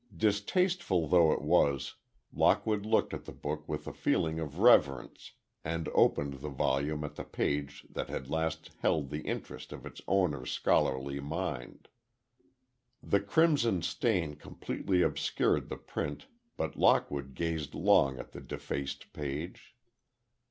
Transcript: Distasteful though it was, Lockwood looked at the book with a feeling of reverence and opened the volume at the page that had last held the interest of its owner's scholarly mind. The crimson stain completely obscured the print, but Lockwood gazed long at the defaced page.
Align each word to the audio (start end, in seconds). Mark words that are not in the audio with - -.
Distasteful 0.17 1.07
though 1.07 1.31
it 1.31 1.43
was, 1.43 1.93
Lockwood 2.33 2.87
looked 2.87 3.13
at 3.13 3.25
the 3.25 3.31
book 3.31 3.69
with 3.69 3.85
a 3.85 3.93
feeling 3.93 4.39
of 4.39 4.57
reverence 4.57 5.33
and 5.63 5.87
opened 5.89 6.41
the 6.41 6.49
volume 6.49 7.03
at 7.03 7.13
the 7.17 7.23
page 7.23 7.85
that 7.87 8.09
had 8.09 8.27
last 8.27 8.71
held 8.79 9.11
the 9.11 9.21
interest 9.21 9.71
of 9.71 9.85
its 9.85 10.01
owner's 10.07 10.49
scholarly 10.51 11.19
mind. 11.19 11.87
The 13.03 13.19
crimson 13.19 13.83
stain 13.83 14.37
completely 14.37 15.03
obscured 15.03 15.69
the 15.69 15.77
print, 15.77 16.25
but 16.57 16.75
Lockwood 16.75 17.35
gazed 17.35 17.75
long 17.75 18.17
at 18.17 18.31
the 18.31 18.41
defaced 18.41 19.13
page. 19.13 19.75